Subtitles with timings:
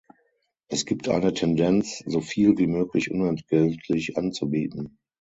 [0.67, 4.97] Es gibt eine Tendenz, soviel wie möglich unentgeltlich anzubieten.